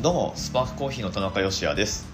[0.00, 2.06] どうもスパークコーヒーの田中芳也です。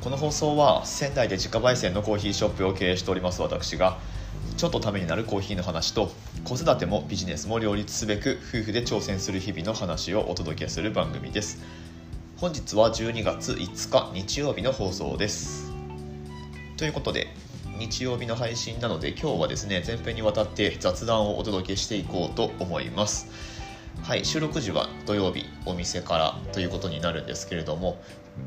[0.00, 3.98] この放送は仙台で自家焙煎のコーヒーショップを経営しております私が
[4.56, 6.12] ちょっとためになるコーヒーの話と
[6.44, 11.60] 子育てもビジネスも両立すべく夫婦で挑戦する日々の話をお届けする番組です。
[12.36, 15.72] 本日は12月5日日曜日の放送です。
[16.76, 17.26] ということで
[17.76, 23.26] 日曜日の配信なので今日はですね前編にわたって雑談をお届けしていこうと思います。
[24.00, 28.02] はい収録時は土曜日お店からということになるんですけれども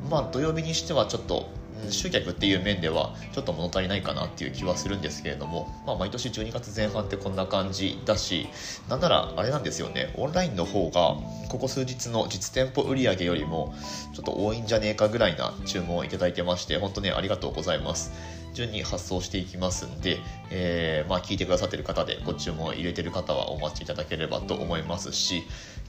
[0.10, 1.50] まあ土曜日にしてはちょっと
[1.90, 8.48] 集客っていう面ではちょっと物足りないかなっていう気はするんですけれども、まあ、毎年12月前半ってこんな感じだし
[8.90, 11.16] なんならあれなんですよねオンラインの方が
[11.50, 13.74] ここ数日の実店舗売上よりも
[14.14, 18.12] ちょっと多いんじゃねえかぐらいな注文をいただいてまして本当ねありがとうございます
[18.56, 20.18] 順に発送していきますんで、
[20.50, 25.44] えー、まあ、聞いてくださってる方でご注文入れてる方はお待ちいただければと思いますし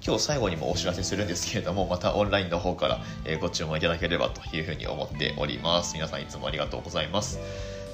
[0.04, 3.00] 今日最後にもお知らせするんですけれどもまたオンラインの方から
[3.40, 5.94] ご注文いただければというふうに思っております。
[5.94, 7.38] 皆さんいつもありがとうございます。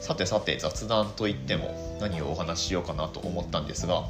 [0.03, 4.03] さてさて雑談といっても何をお話ししようかなと思ったんですが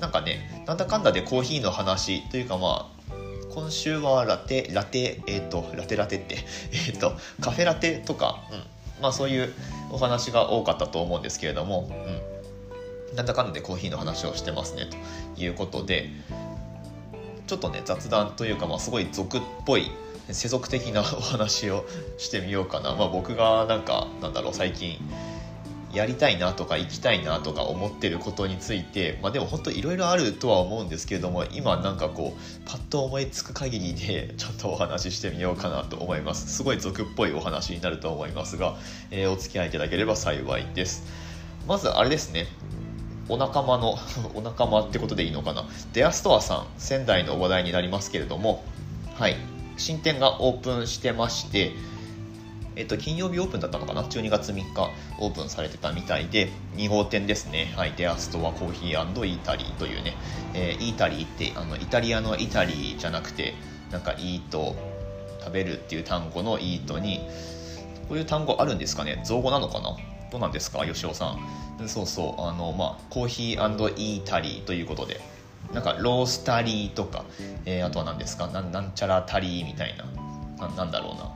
[0.00, 3.14] なんかねなんだかんだでコーヒーの話というかまあ
[3.54, 6.36] 今週はラテラテえっ、ー、とラテラテって
[6.72, 8.62] えっ、ー、とカフェラテとか、うん、
[9.02, 9.52] まあ、そういう
[9.90, 11.90] お話が多かったと思うんですけれども、
[13.10, 14.86] うん、なんだかんだでコーヒーの話をしてますね
[15.36, 16.08] ということで
[17.46, 19.90] ちょっとね雑談というか、まあ、すごい俗っぽい
[20.30, 21.84] 世俗的なお話を
[22.16, 24.96] してみようかな、まあ、僕がなんかなんだろう最近
[25.92, 36.46] やりたいなとか行きたいなとか思ってることについて、まあ、でも本当いろいろあるとは思うんですけれども今なんかこうパッと思いつく限りでちょっとお話ししてみようかなと思います。
[36.52, 38.76] すごい俗っぽいお話になると思いますが、
[39.10, 41.04] えー、お付き合いいただければ幸いです。
[41.68, 42.46] まずあれですね。
[43.28, 43.96] お仲間の
[44.34, 45.68] お仲間ってことでいいのかな。
[45.92, 48.64] デアストアさん仙台の話題になりますけれども
[49.18, 49.36] はい。
[49.76, 51.72] 新店がオープンしてまして
[52.74, 57.72] えっと、金曜日オープンだったのかな？12月3日オープンされてたみたいで2号店ですね。
[57.76, 57.92] はい。
[57.96, 60.14] デアストアコーヒーイータリーというね、
[60.54, 63.54] えー、イータリーってあのイタリアのイタリーじゃなくて
[63.90, 64.74] なんかイート
[65.40, 67.20] 食べるっていう単語のイートに
[68.08, 69.22] こういう単語あるんですかね？
[69.24, 69.96] 造語なのかな？
[70.30, 70.86] どうなんですか？
[70.86, 71.36] 吉尾さ
[71.80, 71.88] ん。
[71.88, 72.42] そうそう。
[72.42, 75.20] あのまあコーヒーイータリーということで。
[75.72, 77.24] なんかロースタリーとか、
[77.64, 78.48] えー、あとは何ですか？
[78.48, 79.94] なんちゃらタリーみたい
[80.58, 81.32] ななんだろうな。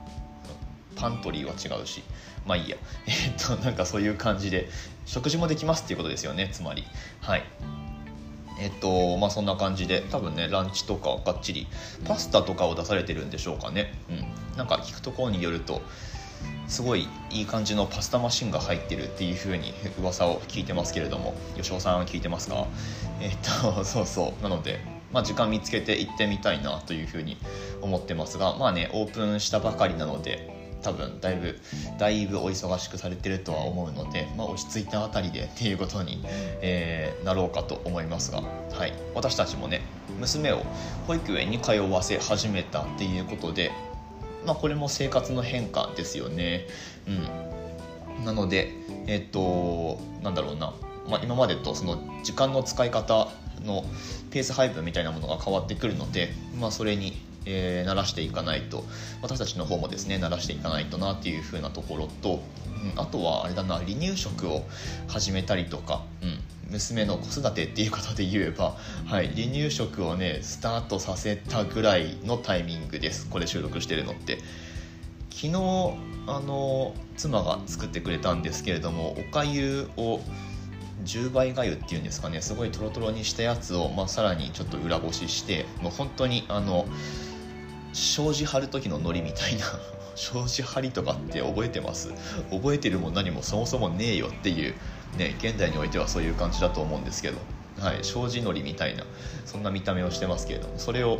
[0.97, 2.03] パントリーは違うし。
[2.45, 2.77] まあいいや。
[3.07, 4.69] え、っとなんかそういう感じで。
[5.05, 6.49] 食事もできますっていうことですよね。
[6.51, 6.83] つまり。
[7.21, 7.43] はい。
[8.59, 10.01] えっとまあそんな感じで。
[10.11, 11.67] 多分ねランチとかがっちり。
[12.05, 13.93] パスタとかを出されてるんでしょうかね。
[14.09, 14.57] うん。
[14.57, 15.81] なんか聞くところによると
[16.67, 21.35] すごいいい感じのパスタマシンが入ってるっていう風に噂を聞いてますけれども。
[21.55, 22.65] 吉尾さんは聞いてますか？
[23.21, 24.43] えっと そうそう。
[24.43, 24.79] なので
[25.13, 27.37] まあ、時間見つけて行ってみたいなというふうに
[27.81, 28.55] 思ってますが。
[28.57, 30.56] まあねオープンしたばかりなので
[30.87, 31.59] 多分だいぶ
[31.99, 36.23] だいぶお忙しくされてるとは思うので、まあ、落ち着いたあたりでっていうことに、
[36.61, 39.81] えー、なろうかと思いますが、はい、私たちもね
[40.17, 40.63] 娘を
[41.05, 43.71] 保育園に通わせ始めたっていうことで、
[44.45, 46.67] まあ、これも生活の変化ですよね。
[48.17, 48.71] うん、なので
[49.07, 50.73] えっ、となんだろうな、
[51.09, 53.27] まあ、今までとその時間の使い方
[53.65, 53.83] の
[54.31, 58.83] ペース配分みたいなものが変わってくるので、まあ、それにえー、慣らしていかないと。
[59.21, 62.41] 私たちの方もですね慣らしていかないとなっていう風なところと、
[62.93, 64.65] うん、あとはあれだな離乳食を
[65.07, 66.39] 始めたりとか、うん、
[66.71, 73.27] 娘の子育てっていうことで言えば、はい、離乳食をねスタートさせたぐらいのタイミングです。
[73.29, 74.39] これ収録してるのって。
[75.29, 75.53] 昨日
[76.25, 80.19] あの妻が作ってくれたんですけれどもおかゆを
[81.05, 86.85] 10倍がゆっていうんですかねすごいトロトロにしたやつを、まあ、さらにちょっと裏ごししてもう本当にあの
[87.93, 89.65] 障子貼る時のノリみたいな。
[90.15, 92.09] 障子貼りとかって覚えてます？
[92.51, 94.75] 覚えてるも何もそもそもねえよっていう。
[95.17, 97.37] ね現代においてはそういう感じだと思うんですけど。
[97.79, 99.03] はい障子のりみたいな。
[99.45, 100.73] そんな見た目をしてますけれども。
[100.77, 101.19] それを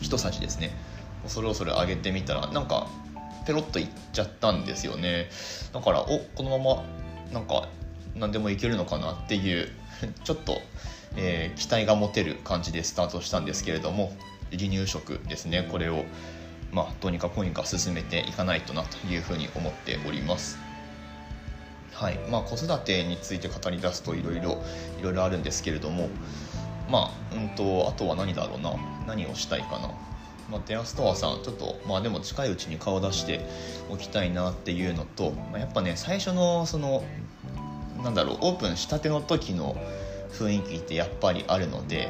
[0.00, 0.74] 一さじですね。
[1.26, 2.88] それをそれ上げてみたらなんか
[3.46, 5.28] ペロッといっちゃったんですよね。
[5.72, 6.82] だからおこのまま
[7.32, 7.68] なんか
[8.14, 9.68] 何でもいけるのかなっていう
[10.24, 10.62] ちょっと、
[11.16, 14.12] えー、期待が持てる感じでスタートしたんですけれども。
[14.50, 15.68] 離乳食ですね。
[15.70, 16.04] これを、
[16.72, 20.58] まあ、どうにかこうにか進めていかないとなというふうに思っております。
[21.92, 22.18] はい。
[22.30, 24.62] まあ、子育てについて語り出すといろいろ
[25.00, 26.08] いろいろあるんですけれども
[26.90, 28.74] まあ、うんと、あとは何だろうな。
[29.06, 29.88] 何をしたいかな、
[30.50, 33.40] まあ、デアストアさんちょっとまあでも近いうちに顔出して
[33.90, 37.02] おきたいなっていうのと、まあ、やっぱね最初のその
[38.02, 39.76] なんだろうオープンしたての時の
[40.32, 42.08] 雰囲気ってやっぱりあるので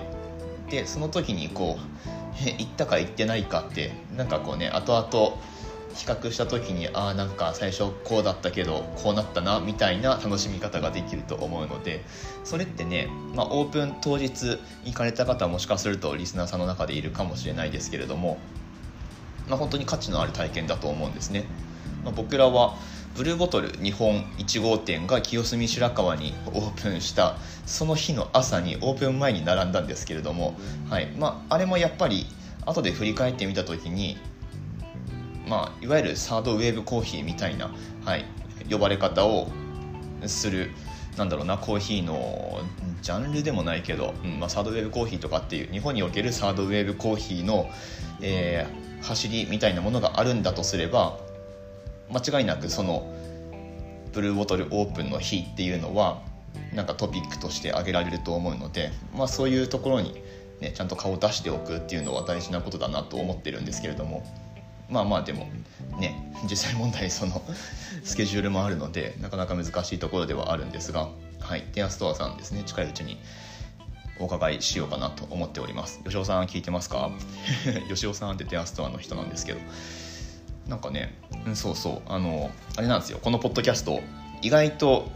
[0.70, 2.10] でその時にこう
[2.58, 5.36] 行ったか行ってないかってなんかこうね後々
[5.94, 12.04] 比較した時にああなんか最初こうだったけどこうなったなみたいな楽しみ方ができると思うので
[12.44, 18.38] それってね、まあ、オープン当日行かれた方はもしかするとリスナーさんの中でいるかもしれないですけれども、
[19.48, 21.44] まあ、本当に価値のある体験だと思うんですね。
[22.04, 22.76] まあ、僕らは
[23.16, 27.36] ブルーボトル日本1号店が清澄白河にオープンした
[27.66, 30.56] その日の朝にオープン前に並んだんですけれども、
[30.88, 32.26] はいまあ、あれもやっぱり
[32.66, 34.16] 後で振り返ってみた時に、
[35.48, 37.70] まあ、いわゆるサードウェーブコーヒーみたいな、
[38.04, 38.24] はい、
[38.70, 39.48] 呼ばれ方を
[40.26, 40.70] する
[41.16, 42.60] なんだろうなコーヒーの
[43.02, 47.68] ジャンルでもないけど、うんまあ、サードウェーブコーヒーとかっていう日本におけるサードウェーブコーヒーの、
[48.22, 51.18] えー、走りみたいなものがあるんだとすれば
[52.12, 53.12] 間違いなくその
[54.12, 56.22] ブルーボトルオープンの日っていうのは
[56.74, 60.14] なんかトピックとして挙げられると思うので、まあ、そういうところに、
[60.60, 64.24] ね、ちゃんと顔を出しておくっていうのは大事なことだなと思ってるんですけれども
[64.88, 65.48] まあまあでも
[66.00, 67.42] ね実際問題その
[68.02, 71.08] スケジュールもあるのでなかなか難しいところではあるんですが、
[71.38, 72.62] はい、テアストアさんですね。
[72.64, 73.18] 近いうちに
[74.18, 76.00] お伺いしようかなと思っております。
[76.04, 77.10] 吉尾さん聞いてますか？
[77.88, 79.60] 吉尾さんってテアストアの人なんですけど。
[80.70, 81.18] なんかね、
[81.54, 84.00] そうそうあのあれなんですよこのポッドキャスト
[84.40, 85.10] 意外と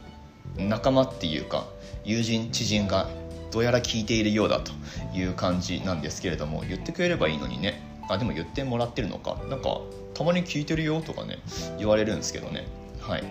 [0.57, 1.65] 仲間っていうか
[2.05, 3.09] 友人知人が
[3.53, 4.73] どうやら聞いているようだと
[5.17, 9.81] いう感じなんですけれども言ってくれればいいのにねあでも言ってもらってるのかなんか
[10.15, 11.39] たまに聞いてるよとかね
[11.79, 12.67] 言われるんですけどね。
[13.01, 13.25] はい。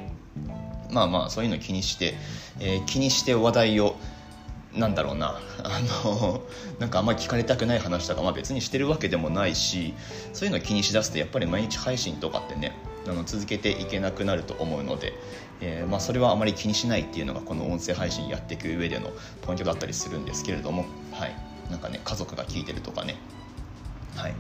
[0.92, 2.14] まあまあそういうの気にして、
[2.60, 3.96] えー、気にして話題を
[4.76, 5.40] なんだろうな。
[5.64, 6.42] あの
[6.80, 9.94] なんかあんまり聞かれたくない話とか、まあ、別にしてるわけでもないし
[10.34, 12.76] そういうの気にしだすとやっぱり毎日配信とかってね
[13.08, 15.14] あの続けていけなくなると思うので、
[15.62, 19.12] えー、まあ、それはあまり気にしないっていうのがこの音声配信やっていく上での
[19.42, 21.36] ポイントだったりするんですけれども、はい、
[21.70, 23.16] なんかね家族が聞いてるとかね。
[24.16, 24.36] はい。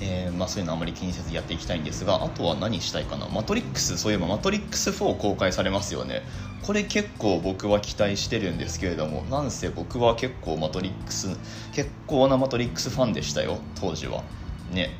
[0.00, 3.26] えー、まあ、そういうのあまり気にせずやっていきたいんですがあとは何したいかな。
[3.26, 6.22] マトリックスそういえばマトリックス4公開されますよね。
[6.62, 11.28] これ結構僕は期待してるんですけれどもなんせ僕は結構マトリックス
[11.72, 14.22] 結構なマトリックスファンでしたよ当時は。
[14.70, 14.90] ね。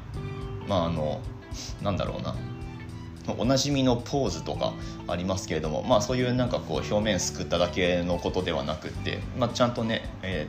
[0.66, 1.20] まああの
[1.82, 2.34] なんだろうな。
[3.36, 4.72] おなじみのポーズとか
[5.06, 10.48] ありますけれどもまあそういうなんかこう表面すくっただけのことではなくて、まあ、ちゃんとね、え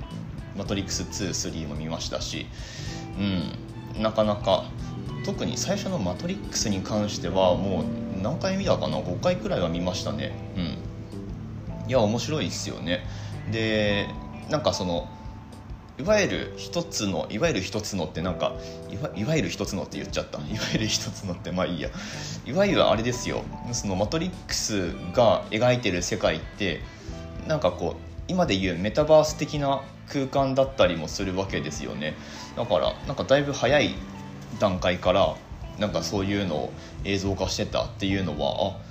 [0.56, 2.48] ー、マトリックス23も見ましたし
[3.18, 4.02] うん。
[4.02, 4.64] なかなか
[5.26, 10.32] 特に最初の「マトリックス」に関してはもう何回見たかな？5回くらいは見ましたね。
[10.56, 10.78] うん。
[11.90, 13.04] いや面白いですよね。
[13.52, 14.08] で
[14.50, 15.10] なんかその
[15.98, 18.54] いわゆる一つのいわゆる一つのってなんか
[19.16, 20.38] いわゆる一つのって言っちゃった。
[20.38, 21.90] いわゆる一つのってまあいいや。
[22.46, 23.42] いわゆるあれですよ。
[23.74, 26.82] そのマトリックスが描いてる世界って
[27.48, 32.14] なんかこう今でいうメタバース的な空間だったりもするわけですよね。
[32.56, 33.96] だからなんかだいぶ早い
[34.60, 35.36] 段階から
[35.80, 38.90] なんかそういうのを映像化してたっていうのはあ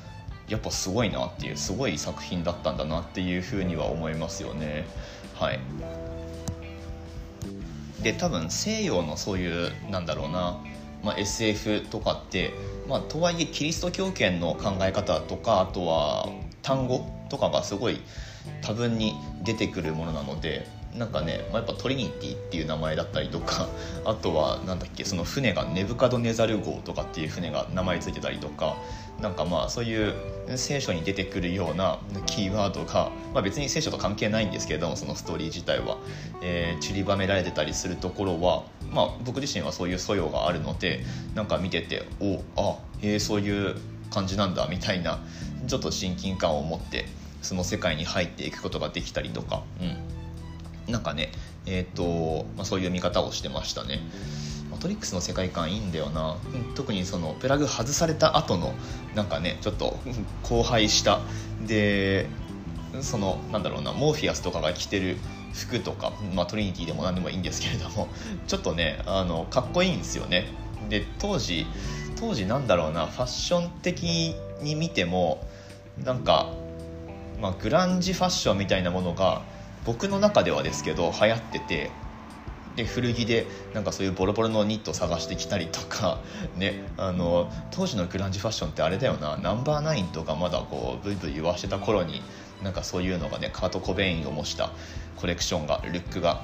[0.49, 4.87] やっぱすごいなっていうすごい作品だったんだなっていうふうには思いますよね。
[5.35, 5.61] はい。
[8.03, 10.59] で多分西洋のそういうなんだろうな、
[11.03, 12.53] まあ、SF とかって、
[12.89, 16.29] まあ、とはいえキリスト教圏の考え方とかあとは
[16.63, 18.01] 単語とかがすごい
[18.63, 20.67] 多分に出てくるものなので
[20.97, 23.69] なんかね、まあ、やっぱトリニティっていう名前だったりとか
[24.05, 28.77] あとはなんだっけその船がネブカドネザル号とかっていう船が名前ついてたりとか
[29.21, 30.15] なんかまあそういう
[30.57, 35.99] 聖書に出てくるようなキーワードが、まあ、別に聖書と関係ないんですけれどもそのストーリー自体は、
[36.43, 43.77] えー、散りばめられてたりするところは、まあ、僕自身はそういう素養があるのでなんか見てておあえー、そういう
[44.11, 45.21] 感じなんだみたいな
[45.67, 47.07] ちょっと親近感を持って
[47.43, 51.31] その世界に入っていくことができたりとか、うん、なんかね
[51.67, 54.01] えっ、ー、と、まあ、そういう見方をしてましたね。
[54.71, 56.37] マトリックスの世界観いいんだよな。
[56.75, 58.75] 特にそのプラグ外された後の
[59.15, 59.99] なんかねちょっと
[60.49, 61.21] 荒廃した。
[61.67, 62.27] で
[63.01, 65.17] そのなんだろうなモーフィアスとかが着てる
[65.53, 68.09] 服とか、まあ、トリニティでも何でもいいんですけれども
[68.47, 70.47] ちょっとねあのかっこいいんですよね。
[70.89, 71.67] で当時
[72.19, 75.47] 当時なんだろうなファッション的に見ても
[76.03, 76.53] なんか
[77.41, 79.43] まあ、グランジファッションみたいなものが
[79.85, 81.91] 僕の中ではですけど流行ってて
[82.77, 86.21] で古着でなんかそういうボロボロのニット探してきたりとか、
[86.57, 92.23] ね、あの当時のグランジファッションってあれだよなナンバーナインとかまだこうブイブイ言わしてた頃に
[92.63, 94.71] なんかそういうのがねカート・コベインを模した
[95.17, 96.43] コレクションがルックが、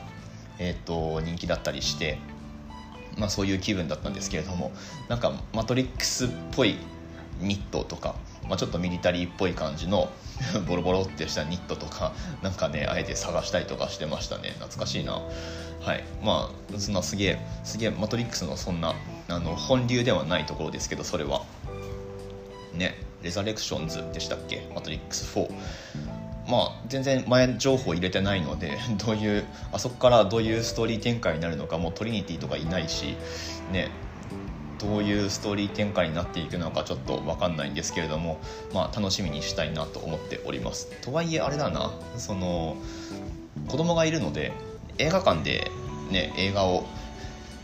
[0.59, 2.19] えーと、人気だったりして、
[3.17, 4.73] まあ、そういう気分だったんですけれども
[5.09, 6.79] なんかマトリックスっぽい
[7.41, 8.15] ニットとか、
[8.49, 10.11] まあ、ちょっとミリタリーっぽい感じの
[10.67, 12.13] ボロボロってしたニットとか
[12.43, 14.51] なんかねあえて探したりとかしてましたね。
[14.59, 15.21] 懐かしいな。
[15.81, 16.05] はい。
[16.23, 18.95] まあそんなすげえすげえマトリックスのそんな
[19.29, 21.43] あの本流ではないところですけどそれは。
[22.73, 22.95] ね。
[23.23, 24.69] レザレクションズでしたっけ？
[24.75, 25.51] マトリックス4
[26.47, 33.17] まあ全然前情報入れてないのでどういうあそこからどういうストーリー展開になるのかもうトリニティとかいないし
[33.73, 33.89] ね。
[34.79, 38.41] どういうストーリー展開になっていくのかちょっと分かんないんですけれども、
[38.73, 40.91] まあ、楽しみにしたいなと思っております。
[41.03, 42.77] とはいえあれだなその
[43.69, 44.53] 子供がいるので
[44.99, 45.71] 映画館で、
[46.11, 46.85] ね、映画を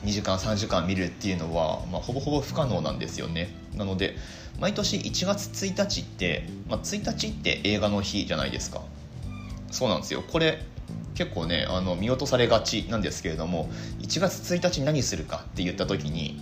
[0.05, 3.55] 2時間3時間見るっていうのは、まあ、ほぼほぼ不可能なんですよね。
[3.75, 4.17] なので
[4.59, 8.83] 毎年1月1日って、まあ、1日って映画の日じゃないですか。
[9.71, 10.23] そうなんですよ。
[10.23, 10.63] これ
[11.15, 13.69] 結構ねあの見落とされがちなんですけれども
[14.01, 16.41] 1月1日何するかって言った時に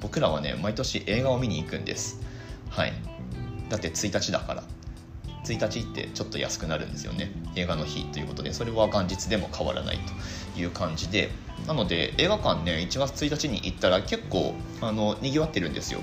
[0.00, 2.20] 僕らはね毎年映画を見に行くんです。
[2.70, 2.92] はい。
[3.68, 4.64] だって1日だから。
[5.44, 7.32] 1日ってちょっと安くなるんですよね。
[7.56, 8.52] 映画の日ということで。
[8.52, 9.98] それは元日でも変わらない
[10.54, 11.30] という感じで。
[11.66, 16.00] なので映画館ね1月1日に行ったら結構あのにぎわってるんですよ。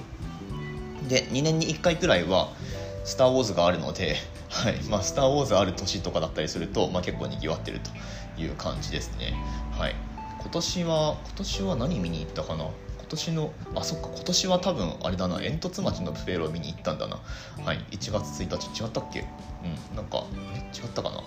[1.08, 2.52] で2年に1回くらいは
[3.06, 4.16] 「スター・ウォーズ」があるので、
[4.50, 4.82] はい。
[4.90, 9.36] まあ、スター・ウォーズある年とかだったりすると、まあ、結構にぎわってるという感じですね。
[9.78, 9.96] はい。
[10.42, 12.70] 今年は今年は何見に行ったかな？
[13.06, 17.20] 今年のあそっか今年は多分あれだな煙突町のプペロを見に行ったんだな。
[17.64, 19.22] はい1月1日違ったっけ？
[19.64, 20.24] うんなんか
[20.56, 21.22] え違ったかな？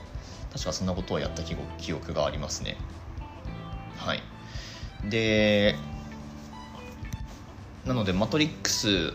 [0.53, 2.77] 確かそんなことをやった記憶がありますね。
[3.97, 4.23] はい。
[5.09, 5.77] で
[7.87, 9.15] なので「マトリックス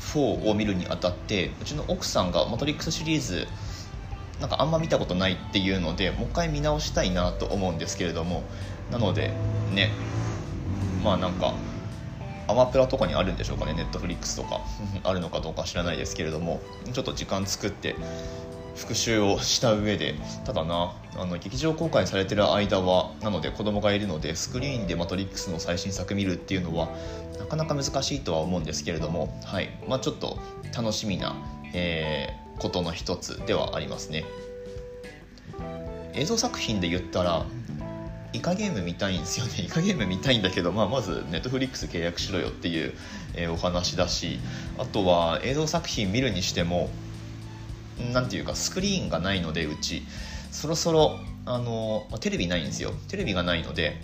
[0.00, 3.46] 4」を見るにあたってうちの奥さんが「マトリックス」シリーズ
[4.40, 8.44] なんかあんま見たことないっていうのでもう一回見直したいなと思うんですけれども
[8.90, 9.34] なので
[9.74, 9.90] ね
[11.04, 11.54] まあなんか
[12.48, 14.60] アマプラとかにあるんでしょうかねネットフリックスとか
[15.04, 16.60] あるのかどうか知らないですけれども
[16.92, 17.94] ちょっと時間作って
[18.74, 20.14] 復習をした上で
[20.44, 26.88] ただなあの劇場公開されてる間はなので子供がいるのでスクリーンで「マトリックス」の最新作見るっていうのは
[27.38, 29.70] なかなか難しいとは思うんですけれども、はい。
[29.88, 30.38] まあ、ちょっと
[30.76, 31.34] 楽しみな、
[31.72, 34.24] えー、ことの一つではありますね。
[36.14, 37.46] 映像作品で言ったら
[38.32, 39.62] イカゲーム見たいんですよね。
[39.64, 42.94] イカゲーム見たいんだけど、まあ、まずネットフリックス契約しろよっていう、
[43.34, 44.38] えー、お話だし
[44.78, 46.90] あとは映像作品見るにしても
[48.12, 50.02] 何ていうかスクリーンがないのでうち。
[50.50, 52.92] そろそろあの、テレビないんですよ。
[53.08, 54.00] テレビがないので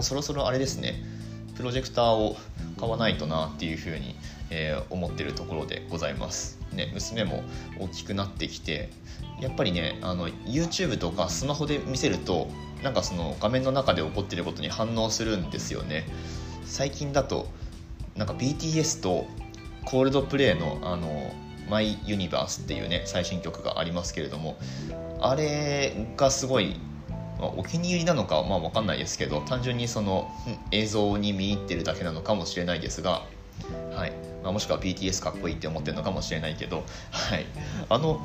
[0.00, 1.02] そろそろあれですね。
[1.56, 2.36] プロジェクターを
[2.78, 4.16] 買わないとなっていうふうに、
[4.50, 7.44] えー、思ってるところでございます、ね、娘も
[7.78, 8.90] 大きくなってきて
[9.40, 12.48] やっぱりねあの YouTube とかスマホで見せると
[12.84, 16.06] なんかその画面の中で起こってることに反応するんですよね。
[16.64, 17.48] 最近だと
[18.14, 19.26] なんか BTS と
[19.84, 21.32] コールドプレイのあの
[21.68, 24.58] マイユニバースっていうね最新曲がありますけれども
[25.18, 26.76] あれがすごい、
[27.40, 30.30] まあ、お気に入りなのかはまあ分かんないですけど単純にその
[30.72, 33.22] 映像に見入ってるだけなのかもしれないですが
[33.96, 34.12] はい。
[34.42, 37.46] まあ、もしくは BTS かっこいいって思ってるのかもしれないけど、はい、
[37.88, 38.20] あの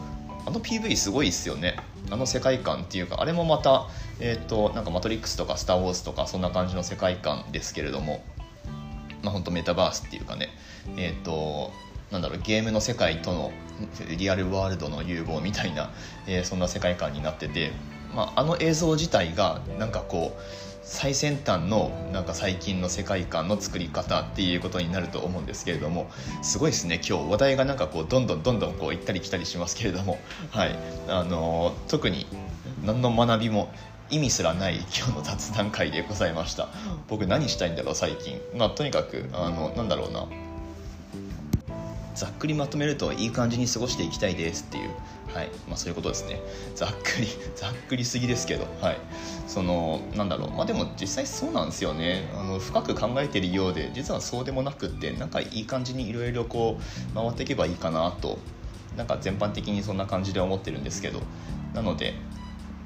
[0.46, 1.76] あの PV すごいっすよね。
[2.12, 3.88] あの世界観っていうかあれもまた、
[4.20, 8.24] えーと、なんかマトリックスとかスター・ウォーズとかそんな感じの世界観ですけれども
[9.22, 10.50] まあ本当メタバースっていうかね
[10.98, 11.72] えっ、ー、と
[12.12, 13.52] なんだろうゲームの世界との
[14.18, 15.92] リアルワールドの融合みたいな、
[16.28, 17.72] えー、そんな世界観になってて、
[18.16, 26.10] まあ、あの映像自体がなんかこう最先端のなんか最近の世界観の作り方っていうことになると思うんですけれども
[26.42, 26.96] すごいですね。
[27.08, 30.20] 今日話題がなんかこうどんどんどんどんこう行ったり来たりしますけれども、
[30.50, 30.76] はい。
[31.08, 32.26] あの特に
[32.84, 33.72] 何の学びも
[34.10, 36.70] 意味すらない今日の雑談会でございました。
[37.08, 38.42] 僕何したいんだろう最近。
[38.56, 40.26] まあとにかくあのなんだろうな。
[42.20, 44.90] ざっくりまとめるといい感じに過ごしていきたいですっていう、
[45.34, 45.50] はい。
[45.70, 46.42] まあ、そういうことですね。
[46.76, 48.98] ざっくり ざっくりすぎですけど、はい、
[49.48, 50.52] そのなんだろう。
[50.52, 52.30] まあでも実際そうなんですよね。
[52.36, 58.38] あの深く考えてるようで実はそうでもなくってなんかいい感じにいろいろこう回っていけばいいかなと。
[58.98, 61.22] なんか全般的にそんな感じで思ってるんですけど。
[61.74, 62.16] なので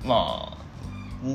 [0.05, 0.57] まあ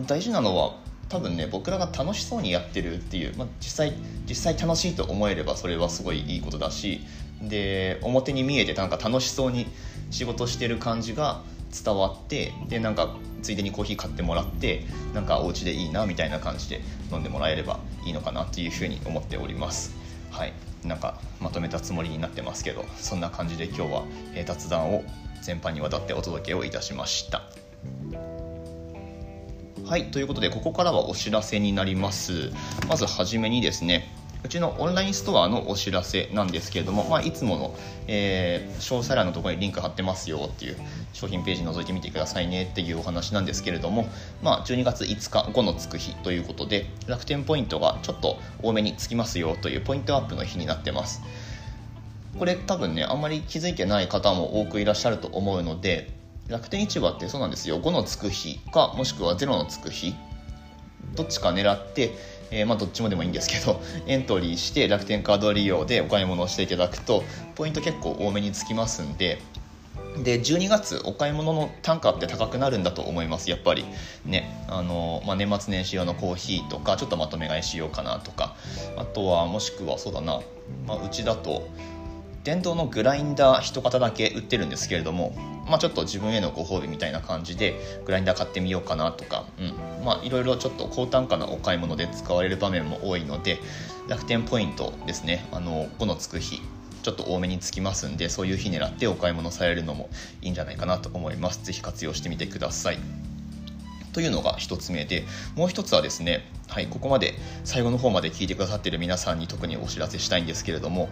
[0.07, 0.77] 大事なのは
[1.09, 3.95] 多分ね僕らが楽しそうにやってるっていう、まあ、実際
[4.29, 7.01] 実際楽しいと思えればそれはすごいいいことだし
[7.43, 9.67] で表に見えてなんか楽しそうに
[10.11, 11.43] 仕事してる感じが
[11.85, 16.81] 伝わってでなんかついでにコーヒー買ってもらってなんかお家でいいなみたいな感じで
[17.13, 19.95] 飲んでもらえればいいのかなっていうふうに思っております。
[20.31, 20.53] はい。
[20.85, 24.05] なんかまとめたつもりになってますけどそんな感じで今日は、
[24.35, 25.03] え雑談を
[25.43, 27.43] 全般にわたってお届けをいたしました。
[29.85, 30.11] はい。
[30.11, 32.53] ということでここからはお知らせになります。
[32.89, 34.13] まずはじめにですね
[34.45, 37.75] うちのオンラインストアのお知らせなんですけれども、まあ、いつもの、
[38.07, 40.77] えー、詳細欄のところにリンク貼ってますよっていう
[41.13, 44.09] 商品ページ覗いてみてくださいねっていうお話なんですけれども、
[44.43, 51.21] まあ、12月5日5のつく日ということで楽天ポイントがちょっと多めにつきますよというポイントアップの日になってます。
[52.39, 56.11] これ多分ねあんまり気づいてない方も多くいらっしゃると思うので
[56.47, 57.81] 楽天市場ってそうなんですよ。
[57.81, 60.15] 5のつく日かもしくは0のつく日
[61.15, 62.13] どっちか狙って
[62.51, 67.25] えー、まあどっちもでもいいんですけど エントリーして楽天カード利用でお買い物をしていただくと
[67.55, 69.41] ポイント結構多めにつきますんで
[70.23, 73.85] で12月お買い物の単価って高くなるんだと思いますやっぱり。
[74.25, 78.57] ねあの、まあ、年末年始用のコーヒーとかちょっとまとめ買いしようかなとか。
[78.97, 80.41] あとはもしくはそうだな、
[80.87, 81.69] まあ、うちだと
[82.45, 85.35] 電動のグラインダー一型だけ売ってるんですけれども
[85.69, 90.05] まあ、ちょっと自分へのご褒美みたいな感じでグラインダー買ってみようかなとか、うん。
[90.05, 93.59] まあ、いろいろちょっと高単価なお買い物で使われる場面も多いので
[94.09, 95.47] 楽天ポイントですね。
[95.53, 96.61] あの5のつく日
[97.03, 100.11] ちょっと多めにつきますんでそういう日狙ってお買い物されるのも
[100.43, 101.61] いいんじゃないかなと思います。
[101.63, 102.99] 是非活用してみてください。
[104.13, 107.35] というのが1つ目でもう1つはですねはいここまで
[107.65, 111.09] 最後の方まで聞いてくださっている皆さんに特にお知らせしたいんですけれども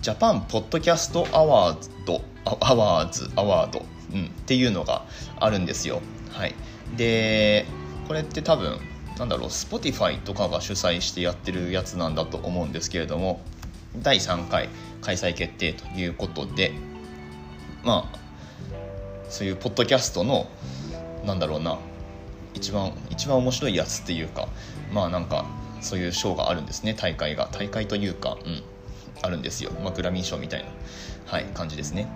[0.00, 5.04] ジャパンポッドキャストアワードアワーズアワード、うん、っていうのが
[5.40, 6.00] あるんですよ。
[6.30, 6.54] はい、
[6.96, 7.66] で
[8.06, 8.78] これって多分
[9.18, 13.40] なんだろう Spotify とかが主催してやってるやつなんだと思うんですけれども
[14.00, 14.68] 第3回
[15.02, 16.72] 開催決定ということで
[17.82, 18.18] まあ
[19.28, 20.48] そういうポッドキャストの
[21.24, 21.78] なんだろうな
[22.54, 24.48] 一番一番面白いやつっていうか
[24.92, 25.44] まあなんか
[25.80, 27.48] そういう賞があるんですね大会が。
[27.50, 28.62] 大会というかうん。
[29.22, 30.68] あるんですよ、まあ、グラミー賞みたいな、
[31.26, 32.08] はい、感じですね。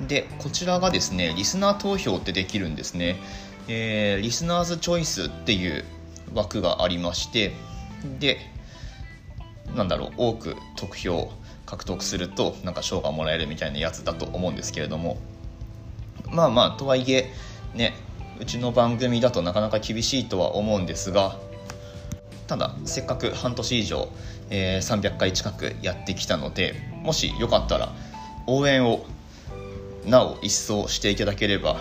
[0.00, 3.16] でこちらがですねリスナー投票ってできるんですね、
[3.68, 5.84] えー、リスナーズチョイスっていう
[6.34, 7.52] 枠がありまして
[8.18, 8.38] で
[9.76, 11.30] なんだろう多く得票
[11.66, 15.18] 獲得するとなんか賞がもらえるみたいなやつだと思うんですけれども。
[16.30, 17.30] まあまあとはいえ
[17.74, 17.94] ね
[18.40, 21.38] うちの番組だとなかなか厳しいとは思うんですが
[22.52, 24.08] ただせっかく半年以上、
[24.50, 27.88] えー、300回近くやってきたのでもしよかったら
[28.46, 29.06] 応援を
[30.04, 31.78] なお一層していただければ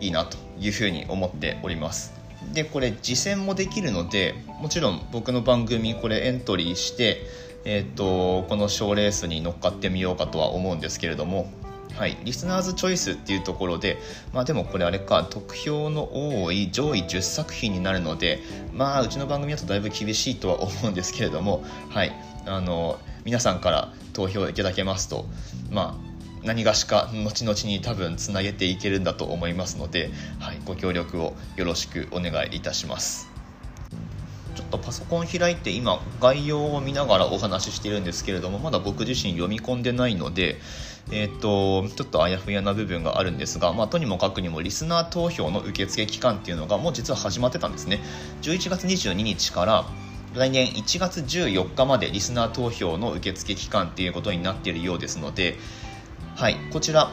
[0.00, 2.14] いいなというふうに思っております。
[2.54, 7.20] でこれ次戦もできるのでもちろん僕の番組これエントリーして、
[7.66, 11.52] えーと、この賞レースに乗っかってみようかとは思うんですけれども
[11.98, 13.98] はい、リスナーズチョイスっていうところで、
[14.32, 18.38] まあ、でもこれあれか得票の多い上位10作品になるので
[18.72, 22.12] まあうちの番組だとだいぶ厳しいとは思うんですけれども、はい、
[22.46, 25.26] あの皆さんから投票いただけますと
[25.72, 26.08] まあ
[26.44, 33.37] 何がしか後々に多分つなげていけるんだと思いますので、はい、ご協力をよろしくお願いいたします。
[34.58, 40.56] ちょっとパソコン開いて今概要を見ながらお話ししているんですけれどもまだ僕自身読み込んでないので
[41.12, 48.00] えー、っとちょっとあやふやな部分があるんですが、まあ、とにもかくにもリスナー投票の受付期間っていうのがもう実は始まってたんですね。
[48.42, 49.86] 11月22日から
[50.34, 55.56] 来年1月14日までリスナー投票の受付期間っていうことになっているようですので
[56.34, 57.10] はい、こちら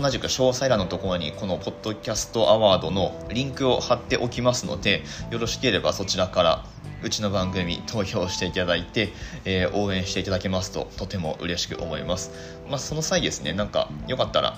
[0.00, 6.64] 同じく詳細欄のところにこのポッドキャストアワードのリンクを貼っておきますのでよろしければそちらから
[7.02, 9.08] うちの番組投票していただいて、
[9.44, 12.30] えー、応援していただけますととても嬉しく思います、
[12.68, 14.56] まあ、その際ですねなんかよかったら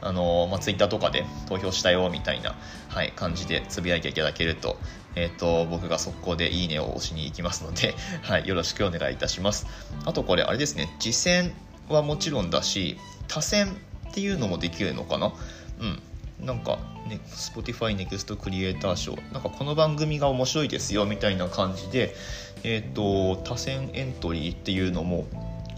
[0.00, 2.54] あのまあ、ツイッターとかで投票したよみたいな、
[2.88, 4.78] はい、感じでつぶやいていただけると,、
[5.16, 9.66] えーと、僕が速攻でいいねを押しに行きますので、 はい、よろしくお願いいたします。
[10.04, 11.52] あとこれあれですね実践
[11.88, 12.96] はもちろんだし
[13.26, 13.76] 多選
[14.08, 15.32] っていうのもできるのかな？
[15.80, 16.02] うん。
[16.46, 22.14] なんかね Spotify NEXT クリエイター賞なんかこの番組が面白いですよみたいな感じで
[22.62, 25.26] えっ、ー、と多選エントリーっていうのも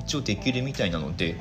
[0.00, 1.36] 一応できるみたいなので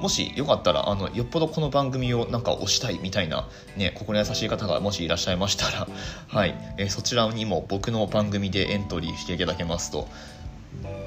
[0.00, 5.88] もしよかったらあのよっぽどこの番組をなんか推したいみたいな、ね、心優しい方がもしいらっしゃいましたら、
[6.28, 6.54] はい。
[6.78, 10.08] えー、そちらにも僕の番組でエントリーしていただけますと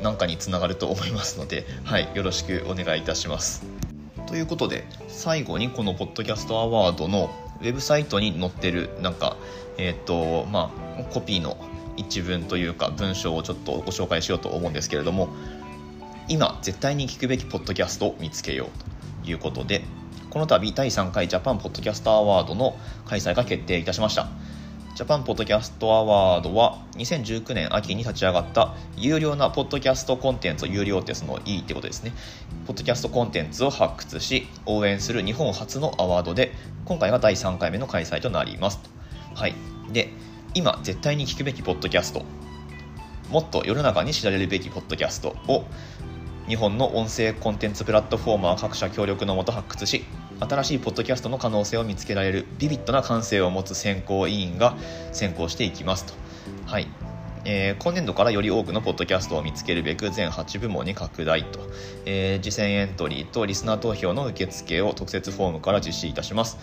[0.01, 3.80] 何かにつながると思いますので、はい、よろしくお願いいたします。
[4.31, 9.35] ということで最後にこのポッドキャストアワードのウェブサイトに載ってるなんか
[9.77, 11.57] えっ、ー、とまあコピーの
[11.97, 15.27] 一文というか文章をちょっとご紹介しようと思うんですけれども
[16.29, 19.83] 今絶対に聞くべきポッドキャストを見つけようということで
[20.29, 24.29] この度第3回ジャパンポッドキャストアワードの開催が決定いたしました。
[24.93, 32.11] ジャパンポッドキャストアワードは2019年秋に立ち上がった有料なポッドキャストコンテンツを有料ってそのいいってことですね。
[32.67, 36.51] ポッドキャストコンテンツを発掘し応援する日本初のアワードで
[36.83, 38.79] 今回が第3回目の開催となります。
[39.33, 39.55] はい。
[39.93, 40.09] で
[40.55, 42.25] 今絶対に聞くべきポッドキャスト。
[43.29, 45.63] もっと世の中に知られるべきポッドキャストを
[46.51, 50.03] 日本の音声コンテンツプラットフォーマー各社協力のもと発掘し
[50.41, 54.75] 新しいポッドキャストの可能性を見つけられるビビッドな感性を持つ選考委員が
[55.13, 56.13] 選考していきますと。
[56.65, 56.89] はい。
[57.45, 61.61] えー、今年度からより多くのポッドキャストを見つけるべく全8部門に拡大と、
[62.05, 66.57] えー、次戦エントリーとリスナー投票の受付を特設フォームから実施いたします。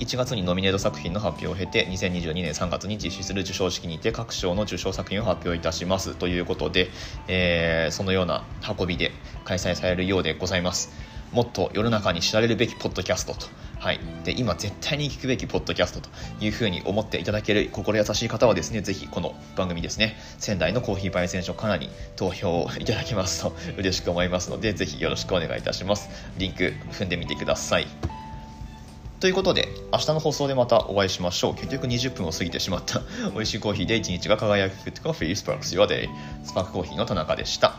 [0.00, 6.14] 1月にノミネート作品の発表を経て2022年3月に実施する授賞式にて各賞の受賞作品を発表いたします。
[6.16, 6.88] ということで、
[7.28, 8.42] えー、そのような
[8.78, 9.12] 運びで
[9.44, 10.90] 開催されるようでございます。
[11.32, 13.46] もっと世の中に知られるべきポッドキャストと、
[13.78, 16.08] はい、で今絶対に聞くべきポッドキャストと
[16.40, 26.08] いうふうに思っていただける心優しい方はですねぜひこの番組ですね仙台のコーヒー焙煎所かなり投票をいただけますと嬉しく思いますのでぜひよろしくお願いいたします。
[26.38, 28.19] リンク踏んでみてください。
[29.20, 31.54] ということで、明日の放送でまたお会いしましょう。
[31.54, 33.02] 結局20分を過ぎてしまった。
[33.34, 36.08] 美味しいコーヒーで一日が輝く Good Coffee Sparks Your Day。
[36.42, 37.74] スパークコーヒーの田中でした。